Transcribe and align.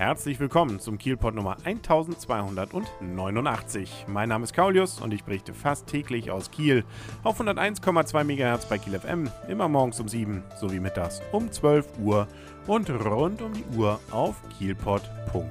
Herzlich 0.00 0.40
willkommen 0.40 0.80
zum 0.80 0.96
Kielpot 0.96 1.34
Nummer 1.34 1.58
1289. 1.62 4.06
Mein 4.08 4.30
Name 4.30 4.44
ist 4.44 4.54
Kaulius 4.54 4.98
und 4.98 5.12
ich 5.12 5.24
berichte 5.24 5.52
fast 5.52 5.88
täglich 5.88 6.30
aus 6.30 6.50
Kiel 6.50 6.86
auf 7.22 7.38
101,2 7.38 8.24
MHz 8.24 8.64
bei 8.64 8.78
Kiel 8.78 8.98
FM, 8.98 9.28
immer 9.46 9.68
morgens 9.68 10.00
um 10.00 10.08
7 10.08 10.42
sowie 10.58 10.80
mittags 10.80 11.20
um 11.32 11.52
12 11.52 11.98
Uhr 11.98 12.26
und 12.66 12.88
rund 12.88 13.42
um 13.42 13.52
die 13.52 13.66
Uhr 13.76 14.00
auf 14.10 14.36
kielpot.de. 14.58 15.44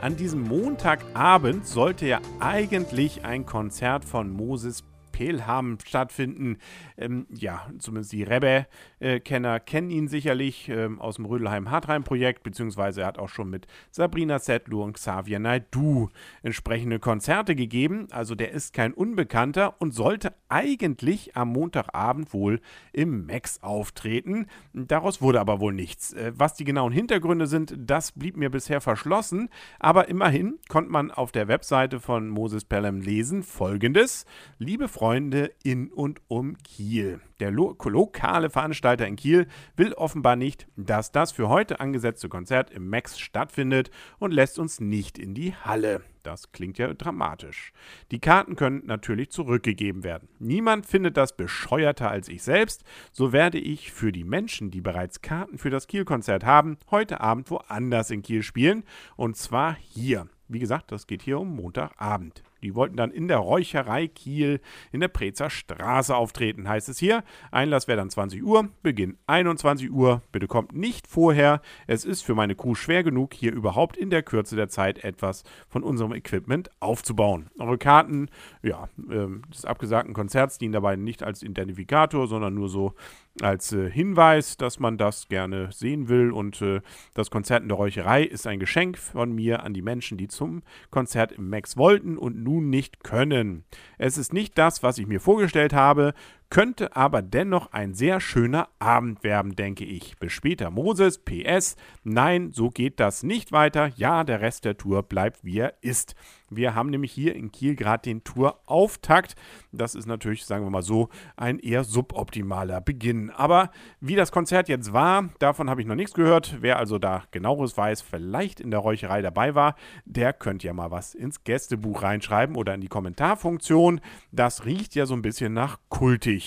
An 0.00 0.16
diesem 0.16 0.42
Montagabend 0.42 1.68
sollte 1.68 2.04
ja 2.04 2.18
eigentlich 2.40 3.24
ein 3.24 3.46
Konzert 3.46 4.04
von 4.04 4.28
Moses 4.28 4.82
Pelham 5.18 5.78
stattfinden. 5.84 6.58
Ähm, 6.96 7.26
ja, 7.28 7.68
zumindest 7.80 8.12
die 8.12 8.22
Rebbe-Kenner 8.22 9.58
kennen 9.58 9.90
ihn 9.90 10.06
sicherlich 10.06 10.68
ähm, 10.68 11.00
aus 11.00 11.16
dem 11.16 11.24
Rödelheim-Hartheim-Projekt, 11.24 12.44
beziehungsweise 12.44 13.00
er 13.00 13.08
hat 13.08 13.18
auch 13.18 13.28
schon 13.28 13.50
mit 13.50 13.66
Sabrina 13.90 14.38
Settler 14.38 14.78
und 14.78 14.92
Xavier 14.92 15.40
Naidu 15.40 16.08
entsprechende 16.44 17.00
Konzerte 17.00 17.56
gegeben. 17.56 18.06
Also 18.12 18.36
der 18.36 18.52
ist 18.52 18.72
kein 18.72 18.94
Unbekannter 18.94 19.74
und 19.80 19.92
sollte 19.92 20.34
eigentlich 20.48 21.36
am 21.36 21.48
Montagabend 21.48 22.32
wohl 22.32 22.60
im 22.92 23.26
Max 23.26 23.60
auftreten. 23.60 24.46
Daraus 24.72 25.20
wurde 25.20 25.40
aber 25.40 25.58
wohl 25.58 25.72
nichts. 25.72 26.12
Äh, 26.12 26.30
was 26.36 26.54
die 26.54 26.64
genauen 26.64 26.92
Hintergründe 26.92 27.48
sind, 27.48 27.74
das 27.76 28.12
blieb 28.12 28.36
mir 28.36 28.50
bisher 28.50 28.80
verschlossen. 28.80 29.48
Aber 29.80 30.08
immerhin 30.08 30.60
konnte 30.68 30.92
man 30.92 31.10
auf 31.10 31.32
der 31.32 31.48
Webseite 31.48 31.98
von 31.98 32.28
Moses 32.28 32.64
Pelham 32.64 33.00
lesen 33.00 33.42
folgendes. 33.42 34.24
Liebe 34.58 34.86
Freunde, 34.86 35.07
Freunde 35.08 35.54
in 35.62 35.90
und 35.90 36.20
um 36.28 36.58
Kiel. 36.58 37.22
Der 37.40 37.50
lo 37.50 37.74
lokale 37.82 38.50
Veranstalter 38.50 39.06
in 39.06 39.16
Kiel 39.16 39.46
will 39.74 39.94
offenbar 39.94 40.36
nicht, 40.36 40.66
dass 40.76 41.12
das 41.12 41.32
für 41.32 41.48
heute 41.48 41.80
angesetzte 41.80 42.28
Konzert 42.28 42.70
im 42.70 42.90
Max 42.90 43.18
stattfindet 43.18 43.90
und 44.18 44.34
lässt 44.34 44.58
uns 44.58 44.80
nicht 44.80 45.16
in 45.16 45.32
die 45.32 45.54
Halle. 45.54 46.02
Das 46.24 46.52
klingt 46.52 46.76
ja 46.76 46.92
dramatisch. 46.92 47.72
Die 48.10 48.18
Karten 48.18 48.54
können 48.54 48.82
natürlich 48.84 49.30
zurückgegeben 49.30 50.04
werden. 50.04 50.28
Niemand 50.40 50.84
findet 50.84 51.16
das 51.16 51.34
bescheuerter 51.34 52.10
als 52.10 52.28
ich 52.28 52.42
selbst. 52.42 52.84
So 53.10 53.32
werde 53.32 53.56
ich 53.56 53.90
für 53.90 54.12
die 54.12 54.24
Menschen, 54.24 54.70
die 54.70 54.82
bereits 54.82 55.22
Karten 55.22 55.56
für 55.56 55.70
das 55.70 55.86
Kiel-Konzert 55.86 56.44
haben, 56.44 56.76
heute 56.90 57.22
Abend 57.22 57.50
woanders 57.50 58.10
in 58.10 58.20
Kiel 58.20 58.42
spielen. 58.42 58.84
Und 59.16 59.38
zwar 59.38 59.74
hier. 59.74 60.28
Wie 60.48 60.58
gesagt, 60.58 60.92
das 60.92 61.06
geht 61.06 61.22
hier 61.22 61.38
um 61.38 61.56
Montagabend. 61.56 62.42
Die 62.62 62.74
wollten 62.74 62.96
dann 62.96 63.10
in 63.10 63.28
der 63.28 63.38
Räucherei 63.38 64.08
Kiel 64.08 64.60
in 64.92 65.00
der 65.00 65.08
Prezer 65.08 65.50
Straße 65.50 66.14
auftreten, 66.14 66.68
heißt 66.68 66.88
es 66.88 66.98
hier. 66.98 67.24
Einlass 67.50 67.88
wäre 67.88 67.98
dann 67.98 68.10
20 68.10 68.42
Uhr, 68.42 68.68
Beginn 68.82 69.16
21 69.26 69.90
Uhr. 69.90 70.22
Bitte 70.32 70.46
kommt 70.46 70.72
nicht 70.72 71.06
vorher. 71.06 71.60
Es 71.86 72.04
ist 72.04 72.22
für 72.22 72.34
meine 72.34 72.54
Crew 72.54 72.74
schwer 72.74 73.02
genug, 73.02 73.34
hier 73.34 73.52
überhaupt 73.52 73.96
in 73.96 74.10
der 74.10 74.22
Kürze 74.22 74.56
der 74.56 74.68
Zeit 74.68 75.04
etwas 75.04 75.44
von 75.68 75.82
unserem 75.82 76.12
Equipment 76.12 76.70
aufzubauen. 76.80 77.50
Eure 77.58 77.78
Karten, 77.78 78.28
ja, 78.62 78.88
äh, 79.08 79.26
des 79.52 79.64
abgesagten 79.64 80.14
Konzerts 80.14 80.58
dienen 80.58 80.72
dabei 80.72 80.96
nicht 80.96 81.22
als 81.22 81.42
Identifikator, 81.42 82.26
sondern 82.26 82.54
nur 82.54 82.68
so 82.68 82.94
als 83.42 83.72
äh, 83.72 83.90
Hinweis, 83.90 84.56
dass 84.56 84.80
man 84.80 84.98
das 84.98 85.28
gerne 85.28 85.70
sehen 85.72 86.08
will. 86.08 86.32
Und 86.32 86.60
äh, 86.62 86.80
das 87.14 87.30
Konzert 87.30 87.62
in 87.62 87.68
der 87.68 87.76
Räucherei 87.76 88.24
ist 88.24 88.46
ein 88.46 88.58
Geschenk 88.58 88.98
von 88.98 89.32
mir 89.32 89.62
an 89.62 89.74
die 89.74 89.82
Menschen, 89.82 90.18
die 90.18 90.28
zum 90.28 90.62
Konzert 90.90 91.32
im 91.32 91.48
Max 91.48 91.76
wollten 91.76 92.18
und 92.18 92.42
nun 92.48 92.70
nicht 92.70 93.04
können. 93.04 93.64
Es 93.98 94.16
ist 94.16 94.32
nicht 94.32 94.56
das, 94.56 94.82
was 94.82 94.96
ich 94.98 95.06
mir 95.06 95.20
vorgestellt 95.20 95.74
habe, 95.74 96.14
könnte 96.50 96.96
aber 96.96 97.22
dennoch 97.22 97.72
ein 97.72 97.94
sehr 97.94 98.20
schöner 98.20 98.68
Abend 98.78 99.22
werden, 99.22 99.54
denke 99.54 99.84
ich. 99.84 100.16
Bis 100.18 100.32
später, 100.32 100.70
Moses. 100.70 101.18
PS. 101.18 101.76
Nein, 102.04 102.52
so 102.52 102.70
geht 102.70 103.00
das 103.00 103.22
nicht 103.22 103.52
weiter. 103.52 103.90
Ja, 103.96 104.24
der 104.24 104.40
Rest 104.40 104.64
der 104.64 104.76
Tour 104.76 105.02
bleibt 105.02 105.44
wie 105.44 105.58
er 105.58 105.74
ist. 105.82 106.14
Wir 106.50 106.74
haben 106.74 106.90
nämlich 106.90 107.12
hier 107.12 107.34
in 107.36 107.52
Kiel 107.52 107.76
gerade 107.76 108.02
den 108.02 108.24
Tourauftakt. 108.24 109.34
Das 109.70 109.94
ist 109.94 110.06
natürlich, 110.06 110.46
sagen 110.46 110.64
wir 110.64 110.70
mal 110.70 110.82
so, 110.82 111.10
ein 111.36 111.58
eher 111.58 111.84
suboptimaler 111.84 112.80
Beginn. 112.80 113.30
Aber 113.30 113.70
wie 114.00 114.16
das 114.16 114.32
Konzert 114.32 114.68
jetzt 114.68 114.92
war, 114.92 115.28
davon 115.40 115.68
habe 115.68 115.82
ich 115.82 115.86
noch 115.86 115.94
nichts 115.94 116.14
gehört. 116.14 116.56
Wer 116.60 116.78
also 116.78 116.98
da 116.98 117.24
genaueres 117.32 117.76
weiß, 117.76 118.00
vielleicht 118.00 118.60
in 118.60 118.70
der 118.70 118.80
Räucherei 118.80 119.20
dabei 119.20 119.54
war, 119.54 119.74
der 120.06 120.32
könnte 120.32 120.66
ja 120.66 120.72
mal 120.72 120.90
was 120.90 121.14
ins 121.14 121.44
Gästebuch 121.44 122.02
reinschreiben 122.02 122.56
oder 122.56 122.74
in 122.74 122.80
die 122.80 122.88
Kommentarfunktion. 122.88 124.00
Das 124.32 124.64
riecht 124.64 124.94
ja 124.94 125.04
so 125.04 125.14
ein 125.14 125.22
bisschen 125.22 125.52
nach 125.52 125.78
kultig, 125.90 126.37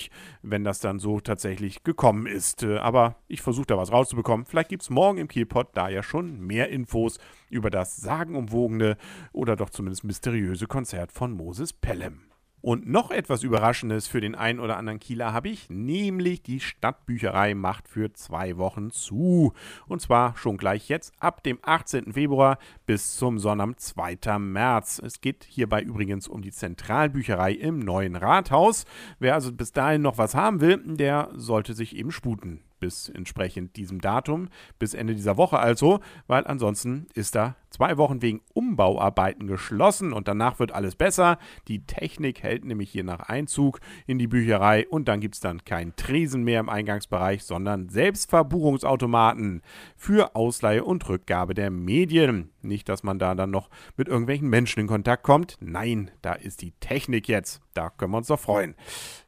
wenn 0.42 0.64
das 0.64 0.80
dann 0.80 0.98
so 0.98 1.20
tatsächlich 1.20 1.84
gekommen 1.84 2.26
ist. 2.26 2.64
Aber 2.64 3.16
ich 3.28 3.42
versuche 3.42 3.66
da 3.66 3.76
was 3.76 3.92
rauszubekommen. 3.92 4.46
Vielleicht 4.46 4.70
gibt 4.70 4.82
es 4.82 4.90
morgen 4.90 5.18
im 5.18 5.28
Kielpot 5.28 5.68
da 5.74 5.88
ja 5.88 6.02
schon 6.02 6.40
mehr 6.40 6.68
Infos 6.70 7.18
über 7.50 7.70
das 7.70 7.96
sagenumwogene 7.96 8.96
oder 9.32 9.56
doch 9.56 9.70
zumindest 9.70 10.04
mysteriöse 10.04 10.66
Konzert 10.66 11.12
von 11.12 11.32
Moses 11.32 11.72
Pelham. 11.72 12.31
Und 12.62 12.88
noch 12.88 13.10
etwas 13.10 13.42
Überraschendes 13.42 14.06
für 14.06 14.20
den 14.20 14.36
einen 14.36 14.60
oder 14.60 14.76
anderen 14.76 15.00
Kieler 15.00 15.32
habe 15.32 15.48
ich, 15.48 15.68
nämlich 15.68 16.42
die 16.42 16.60
Stadtbücherei 16.60 17.54
macht 17.54 17.88
für 17.88 18.12
zwei 18.12 18.56
Wochen 18.56 18.92
zu. 18.92 19.52
Und 19.88 20.00
zwar 20.00 20.36
schon 20.36 20.58
gleich 20.58 20.88
jetzt 20.88 21.12
ab 21.18 21.42
dem 21.42 21.58
18. 21.62 22.12
Februar 22.12 22.58
bis 22.86 23.16
zum 23.16 23.40
Sonnabend 23.40 23.80
2. 23.80 24.38
März. 24.38 25.02
Es 25.04 25.20
geht 25.20 25.44
hierbei 25.48 25.82
übrigens 25.82 26.28
um 26.28 26.40
die 26.40 26.52
Zentralbücherei 26.52 27.52
im 27.52 27.80
neuen 27.80 28.14
Rathaus. 28.14 28.86
Wer 29.18 29.34
also 29.34 29.52
bis 29.52 29.72
dahin 29.72 30.02
noch 30.02 30.16
was 30.16 30.36
haben 30.36 30.60
will, 30.60 30.80
der 30.84 31.30
sollte 31.34 31.74
sich 31.74 31.96
eben 31.96 32.12
sputen 32.12 32.60
bis 32.82 33.08
entsprechend 33.08 33.76
diesem 33.76 34.00
Datum, 34.00 34.48
bis 34.80 34.92
Ende 34.92 35.14
dieser 35.14 35.36
Woche 35.36 35.60
also, 35.60 36.00
weil 36.26 36.44
ansonsten 36.48 37.06
ist 37.14 37.36
da 37.36 37.54
zwei 37.70 37.96
Wochen 37.96 38.22
wegen 38.22 38.42
Umbauarbeiten 38.54 39.46
geschlossen 39.46 40.12
und 40.12 40.26
danach 40.26 40.58
wird 40.58 40.72
alles 40.72 40.96
besser. 40.96 41.38
Die 41.68 41.86
Technik 41.86 42.42
hält 42.42 42.64
nämlich 42.64 42.90
hier 42.90 43.04
nach 43.04 43.20
Einzug 43.20 43.78
in 44.06 44.18
die 44.18 44.26
Bücherei 44.26 44.86
und 44.88 45.06
dann 45.06 45.20
gibt 45.20 45.36
es 45.36 45.40
dann 45.40 45.64
keinen 45.64 45.94
Tresen 45.94 46.42
mehr 46.42 46.58
im 46.58 46.68
Eingangsbereich, 46.68 47.44
sondern 47.44 47.88
Selbstverbuchungsautomaten 47.88 49.62
für 49.96 50.34
Ausleihe 50.34 50.84
und 50.84 51.08
Rückgabe 51.08 51.54
der 51.54 51.70
Medien. 51.70 52.50
Nicht, 52.62 52.88
dass 52.88 53.02
man 53.02 53.18
da 53.18 53.34
dann 53.34 53.50
noch 53.50 53.70
mit 53.96 54.08
irgendwelchen 54.08 54.48
Menschen 54.48 54.80
in 54.80 54.86
Kontakt 54.86 55.22
kommt. 55.22 55.56
Nein, 55.60 56.10
da 56.20 56.34
ist 56.34 56.62
die 56.62 56.72
Technik 56.80 57.28
jetzt. 57.28 57.60
Da 57.74 57.90
können 57.90 58.12
wir 58.12 58.18
uns 58.18 58.28
doch 58.28 58.38
freuen. 58.38 58.74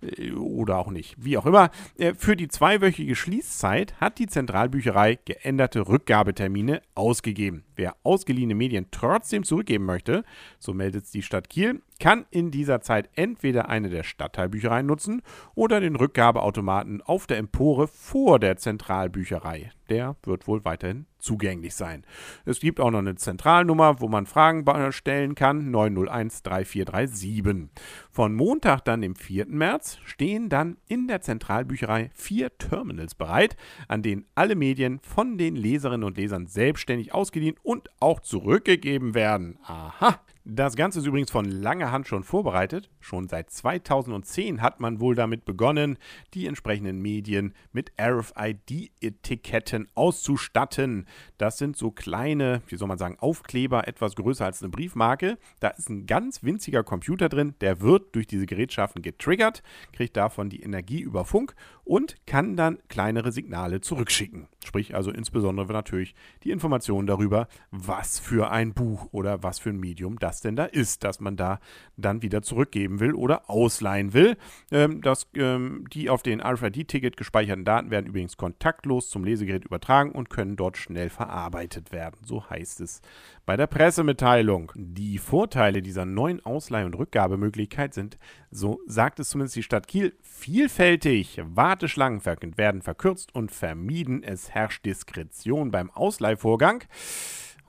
Äh, 0.03 0.32
oder 0.32 0.78
auch 0.78 0.91
nicht. 0.91 1.16
Wie 1.19 1.36
auch 1.38 1.47
immer. 1.47 1.71
Äh, 1.98 2.15
für 2.15 2.36
die 2.36 2.48
zweiwöchige 2.48 3.16
Schließzeit 3.44 4.00
hat 4.00 4.19
die 4.19 4.27
Zentralbücherei 4.27 5.19
geänderte 5.22 5.87
Rückgabetermine 5.87 6.81
ausgegeben. 6.94 7.62
Wer 7.77 7.94
ausgeliehene 8.03 8.55
Medien 8.55 8.87
trotzdem 8.91 9.44
zurückgeben 9.44 9.84
möchte, 9.84 10.25
so 10.59 10.72
meldet 10.72 11.05
es 11.05 11.10
die 11.10 11.21
Stadt 11.21 11.50
Kiel, 11.50 11.83
kann 12.04 12.26
in 12.28 12.50
dieser 12.50 12.82
Zeit 12.82 13.09
entweder 13.15 13.70
eine 13.70 13.88
der 13.88 14.03
Stadtteilbüchereien 14.03 14.84
nutzen 14.84 15.22
oder 15.54 15.81
den 15.81 15.97
Rückgabeautomaten 15.97 17.00
auf 17.00 17.26
der 17.26 17.38
Empore 17.38 17.88
vor 17.88 18.38
der 18.38 18.59
Zentralbücherei. 18.59 19.70
Der 19.88 20.15
wird 20.22 20.47
wohl 20.47 20.66
weiterhin 20.66 21.06
zugänglich 21.19 21.75
sein. 21.75 22.04
Es 22.44 22.60
gibt 22.60 22.78
auch 22.78 22.91
noch 22.91 22.98
eine 22.98 23.15
Zentralnummer, 23.15 24.03
wo 24.03 24.09
man 24.09 24.26
Fragen 24.26 24.66
stellen 24.92 25.34
kann, 25.34 25.70
901 25.70 26.42
3437. 26.42 27.70
Von 28.10 28.34
Montag 28.34 28.84
dann, 28.84 29.00
dem 29.00 29.16
4. 29.16 29.47
März, 29.47 29.97
stehen 30.04 30.50
dann 30.50 30.76
in 30.86 31.09
der 31.09 31.22
Zentralbücherei 31.22 32.10
vier 32.12 32.54
Terminals 32.59 33.15
bereit, 33.15 33.56
an 33.88 34.03
denen 34.03 34.26
alle 34.34 34.56
Medien 34.56 35.00
von 35.00 35.38
den 35.38 35.56
Leserinnen 35.56 36.04
und 36.04 36.19
Lesern 36.19 36.48
selbstständig 36.48 37.15
ausgeliehen 37.15 37.56
und 37.62 37.88
auch 37.98 38.21
zurückgegeben 38.21 39.15
werden. 39.15 39.59
Aha, 39.65 40.21
das 40.47 40.77
Ganze 40.77 40.99
ist 40.99 41.06
übrigens 41.06 41.31
von 41.31 41.47
langer 41.47 41.91
Hand 41.91 42.06
schon 42.06 42.22
vorbereitet. 42.22 42.91
Schon 43.00 43.28
seit 43.28 43.49
2010 43.49 44.60
hat 44.60 44.78
man 44.78 45.00
wohl 45.00 45.15
damit 45.15 45.47
begonnen, 45.47 45.97
die 46.34 46.47
entsprechenden 46.47 47.00
Medien 47.00 47.55
mit 47.72 47.93
RFID-Etiketten 47.99 49.89
auszustatten. 49.95 51.07
Das 51.39 51.57
sind 51.57 51.78
so 51.78 51.91
kleine, 51.91 52.60
wie 52.66 52.77
soll 52.77 52.89
man 52.89 52.98
sagen, 52.98 53.16
Aufkleber, 53.19 53.89
etwas 53.89 54.16
größer 54.16 54.45
als 54.45 54.63
eine 54.63 54.69
Briefmarke. 54.69 55.39
Da 55.60 55.69
ist 55.69 55.89
ein 55.89 56.04
ganz 56.04 56.42
winziger 56.42 56.84
Computer 56.84 57.30
drin, 57.30 57.54
der 57.63 57.80
wird 57.80 58.15
durch 58.15 58.27
diese 58.27 58.45
Gerätschaften 58.45 59.01
getriggert, 59.01 59.63
kriegt 59.92 60.15
davon 60.16 60.51
die 60.51 60.63
Energie 60.63 61.01
über 61.01 61.24
Funk 61.24 61.54
und 61.84 62.16
kann 62.27 62.54
dann 62.54 62.78
kleinere 62.89 63.33
Signale 63.33 63.80
zurückschicken. 63.80 64.48
Sprich 64.65 64.95
also 64.95 65.11
insbesondere 65.11 65.72
natürlich 65.72 66.15
die 66.43 66.51
Informationen 66.51 67.07
darüber, 67.07 67.49
was 67.71 68.19
für 68.19 68.51
ein 68.51 68.75
Buch 68.75 69.09
oder 69.13 69.43
was 69.43 69.59
für 69.59 69.71
ein 69.71 69.81
Medium 69.81 70.19
das 70.19 70.34
das 70.34 70.41
denn 70.41 70.57
da 70.57 70.65
ist, 70.65 71.05
dass 71.05 71.21
man 71.21 71.37
da 71.37 71.61
dann 71.97 72.22
wieder 72.22 72.43
zurückgeben 72.43 72.99
will 72.99 73.15
oder 73.15 73.49
ausleihen 73.49 74.13
will. 74.15 74.37
Ähm, 74.72 75.01
das, 75.01 75.28
ähm, 75.34 75.84
die 75.93 76.11
auf 76.11 76.25
den 76.25 76.41
RFID-Ticket 76.41 77.16
gespeicherten 77.16 77.65
Daten 77.65 77.91
werden 77.93 78.07
übrigens 78.07 78.37
kontaktlos 78.37 79.11
zum 79.11 79.25
Lesegerät 79.25 79.65
übertragen 79.65 80.11
und 80.11 80.31
können 80.31 80.57
dort 80.57 80.77
schnell 80.77 81.09
verarbeitet 81.09 81.93
werden. 81.93 82.17
So 82.25 82.49
heißt 82.51 82.81
es 82.81 83.01
bei 83.47 83.57
der 83.57 83.67
Pressemitteilung. 83.67 84.72
Die 84.75 85.19
Vorteile 85.19 85.83
dieser 85.83 86.05
neuen 86.05 86.45
Ausleih- 86.45 86.87
und 86.87 86.99
Rückgabemöglichkeit 86.99 87.95
sind, 87.95 88.19
so 88.51 88.81
sagt 88.87 89.21
es 89.21 89.28
zumindest 89.28 89.57
die 89.57 89.63
Stadt 89.63 89.87
Kiel, 89.87 90.15
vielfältig. 90.22 91.41
Warteschlangen 91.45 92.25
werden 92.25 92.83
verkürzt 92.83 93.34
und 93.34 93.53
vermieden. 93.53 94.22
Es 94.22 94.53
herrscht 94.54 94.86
Diskretion 94.86 95.71
beim 95.71 95.91
Ausleihvorgang. 95.91 96.84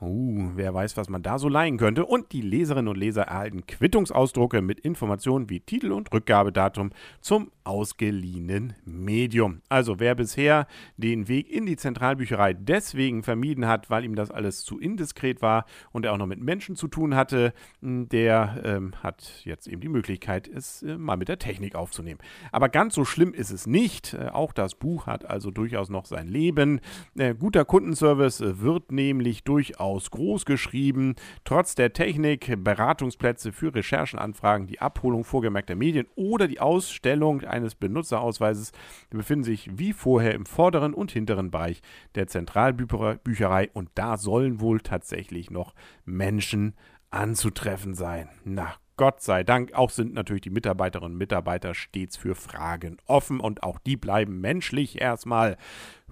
Uh, 0.00 0.50
wer 0.54 0.74
weiß, 0.74 0.96
was 0.96 1.08
man 1.08 1.22
da 1.22 1.38
so 1.38 1.48
leihen 1.48 1.78
könnte. 1.78 2.04
Und 2.04 2.32
die 2.32 2.42
Leserinnen 2.42 2.88
und 2.88 2.96
Leser 2.96 3.22
erhalten 3.22 3.66
Quittungsausdrucke 3.66 4.60
mit 4.60 4.80
Informationen 4.80 5.48
wie 5.48 5.60
Titel 5.60 5.90
und 5.90 6.12
Rückgabedatum 6.12 6.90
zum 7.20 7.50
ausgeliehenen 7.66 8.74
Medium. 8.84 9.60
Also 9.68 9.98
wer 9.98 10.14
bisher 10.14 10.66
den 10.96 11.28
Weg 11.28 11.50
in 11.50 11.66
die 11.66 11.76
Zentralbücherei 11.76 12.54
deswegen 12.54 13.22
vermieden 13.22 13.66
hat, 13.66 13.90
weil 13.90 14.04
ihm 14.04 14.14
das 14.14 14.30
alles 14.30 14.64
zu 14.64 14.78
indiskret 14.78 15.42
war 15.42 15.66
und 15.92 16.04
er 16.04 16.12
auch 16.12 16.18
noch 16.18 16.26
mit 16.26 16.40
Menschen 16.40 16.76
zu 16.76 16.88
tun 16.88 17.14
hatte, 17.14 17.52
hm, 17.82 18.08
der 18.08 18.62
ähm, 18.64 18.94
hat 19.02 19.42
jetzt 19.44 19.66
eben 19.66 19.80
die 19.80 19.88
Möglichkeit, 19.88 20.48
es 20.48 20.82
äh, 20.82 20.96
mal 20.96 21.16
mit 21.16 21.28
der 21.28 21.38
Technik 21.38 21.74
aufzunehmen. 21.74 22.20
Aber 22.52 22.68
ganz 22.68 22.94
so 22.94 23.04
schlimm 23.04 23.34
ist 23.34 23.50
es 23.50 23.66
nicht. 23.66 24.14
Äh, 24.14 24.28
auch 24.28 24.52
das 24.52 24.74
Buch 24.74 25.06
hat 25.06 25.24
also 25.28 25.50
durchaus 25.50 25.90
noch 25.90 26.06
sein 26.06 26.28
Leben. 26.28 26.80
Äh, 27.16 27.34
guter 27.34 27.64
Kundenservice 27.64 28.42
wird 28.60 28.92
nämlich 28.92 29.44
durchaus 29.44 30.10
groß 30.10 30.44
geschrieben. 30.44 31.16
Trotz 31.44 31.74
der 31.74 31.92
Technik, 31.92 32.62
Beratungsplätze 32.62 33.52
für 33.52 33.74
Recherchenanfragen, 33.74 34.66
die 34.66 34.80
Abholung 34.80 35.24
vorgemerkter 35.24 35.74
Medien 35.74 36.06
oder 36.14 36.46
die 36.48 36.60
Ausstellung 36.60 37.42
eines 37.56 37.74
Benutzerausweises 37.74 38.72
befinden 39.10 39.44
sich 39.44 39.78
wie 39.78 39.92
vorher 39.92 40.34
im 40.34 40.46
vorderen 40.46 40.94
und 40.94 41.10
hinteren 41.10 41.50
Bereich 41.50 41.82
der 42.14 42.26
Zentralbücherei 42.26 43.70
und 43.72 43.90
da 43.94 44.16
sollen 44.16 44.60
wohl 44.60 44.80
tatsächlich 44.80 45.50
noch 45.50 45.74
Menschen 46.04 46.74
anzutreffen 47.10 47.94
sein. 47.94 48.28
Na 48.44 48.74
Gott 48.98 49.20
sei 49.20 49.44
Dank, 49.44 49.74
auch 49.74 49.90
sind 49.90 50.14
natürlich 50.14 50.40
die 50.40 50.50
Mitarbeiterinnen 50.50 51.12
und 51.12 51.18
Mitarbeiter 51.18 51.74
stets 51.74 52.16
für 52.16 52.34
Fragen 52.34 52.96
offen 53.04 53.40
und 53.40 53.62
auch 53.62 53.78
die 53.78 53.96
bleiben 53.98 54.40
menschlich 54.40 55.02
erstmal. 55.02 55.58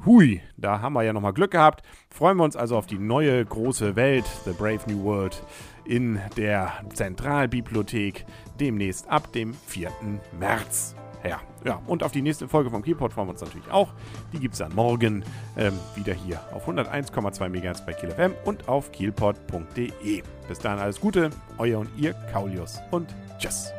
Hui, 0.05 0.43
da 0.59 0.83
haben 0.83 0.93
wir 0.93 1.03
ja 1.03 1.15
nochmal 1.15 1.33
Glück 1.33 1.53
gehabt. 1.53 1.83
Freuen 2.11 2.37
wir 2.37 2.45
uns 2.45 2.57
also 2.57 2.77
auf 2.77 2.85
die 2.85 2.99
neue 2.99 3.43
große 3.43 3.97
Welt, 3.97 4.27
The 4.45 4.53
Brave 4.53 4.81
New 4.87 5.03
World, 5.03 5.43
in 5.85 6.21
der 6.37 6.73
Zentralbibliothek 6.93 8.25
demnächst 8.61 9.09
ab 9.09 9.33
dem 9.33 9.55
4. 9.67 9.91
März. 10.39 10.95
Ja, 11.27 11.41
ja, 11.65 11.81
und 11.87 12.03
auf 12.03 12.13
die 12.13 12.21
nächste 12.21 12.49
Folge 12.49 12.71
vom 12.71 12.83
Kielpot 12.83 13.13
freuen 13.13 13.29
wir 13.29 13.33
uns 13.33 13.41
natürlich 13.41 13.71
auch. 13.71 13.95
Die 14.33 14.39
gibt 14.39 14.53
es 14.53 14.59
dann 14.59 14.75
morgen 14.75 15.25
ähm, 15.57 15.73
wieder 15.95 16.13
hier 16.13 16.41
auf 16.53 16.69
101,2 16.69 17.49
MHz 17.49 17.87
bei 17.87 17.95
KielFM 17.95 18.35
und 18.45 18.69
auf 18.69 18.93
kielpot.de. 18.93 20.23
Bis 20.47 20.59
dahin 20.59 20.79
alles 20.79 21.01
Gute, 21.01 21.31
euer 21.57 21.79
und 21.79 21.89
ihr 21.97 22.13
Kaulius 22.31 22.79
und 22.91 23.15
tschüss. 23.39 23.73